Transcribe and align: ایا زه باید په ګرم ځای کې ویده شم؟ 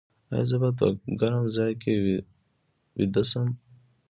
ایا 0.31 0.41
زه 0.49 0.55
باید 0.61 0.75
په 0.79 0.85
ګرم 1.19 1.43
ځای 1.55 1.73
کې 1.81 1.93
ویده 2.97 3.23
شم؟ 3.29 3.47